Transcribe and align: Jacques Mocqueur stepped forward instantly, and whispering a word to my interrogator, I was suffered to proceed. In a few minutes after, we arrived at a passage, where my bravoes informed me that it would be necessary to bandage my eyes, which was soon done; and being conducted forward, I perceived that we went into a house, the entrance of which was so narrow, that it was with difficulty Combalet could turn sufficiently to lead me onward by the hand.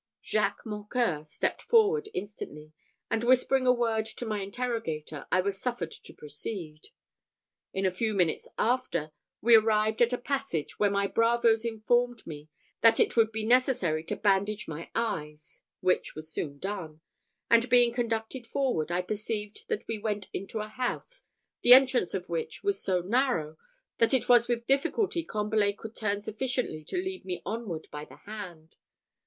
Jacques 0.23 0.65
Mocqueur 0.65 1.23
stepped 1.23 1.61
forward 1.61 2.09
instantly, 2.15 2.73
and 3.11 3.23
whispering 3.23 3.67
a 3.67 3.71
word 3.71 4.07
to 4.07 4.25
my 4.25 4.39
interrogator, 4.41 5.27
I 5.31 5.41
was 5.41 5.61
suffered 5.61 5.91
to 5.91 6.13
proceed. 6.15 6.87
In 7.71 7.85
a 7.85 7.91
few 7.91 8.15
minutes 8.15 8.47
after, 8.57 9.11
we 9.41 9.55
arrived 9.55 10.01
at 10.01 10.11
a 10.11 10.17
passage, 10.17 10.79
where 10.79 10.89
my 10.89 11.05
bravoes 11.05 11.63
informed 11.63 12.25
me 12.25 12.49
that 12.81 12.99
it 12.99 13.15
would 13.15 13.31
be 13.31 13.45
necessary 13.45 14.03
to 14.05 14.15
bandage 14.15 14.67
my 14.67 14.89
eyes, 14.95 15.61
which 15.81 16.15
was 16.15 16.31
soon 16.33 16.57
done; 16.57 17.01
and 17.51 17.69
being 17.69 17.93
conducted 17.93 18.47
forward, 18.47 18.91
I 18.91 19.03
perceived 19.03 19.65
that 19.67 19.87
we 19.87 19.99
went 19.99 20.29
into 20.33 20.61
a 20.61 20.67
house, 20.67 21.25
the 21.61 21.73
entrance 21.75 22.15
of 22.15 22.27
which 22.27 22.63
was 22.63 22.81
so 22.81 23.01
narrow, 23.01 23.55
that 23.99 24.15
it 24.15 24.27
was 24.27 24.47
with 24.47 24.65
difficulty 24.65 25.23
Combalet 25.23 25.77
could 25.77 25.95
turn 25.95 26.21
sufficiently 26.21 26.83
to 26.85 26.97
lead 26.97 27.23
me 27.23 27.43
onward 27.45 27.87
by 27.91 28.03
the 28.03 28.17
hand. 28.25 28.77